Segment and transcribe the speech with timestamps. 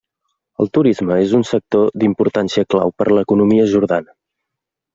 [0.63, 4.19] El turisme és un sector d'importància clau per a l'economia jordana.